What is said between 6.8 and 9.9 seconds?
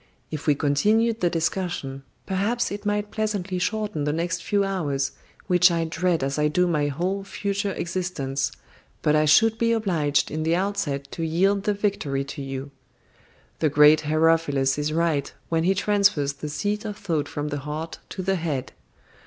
whole future existence, but I should be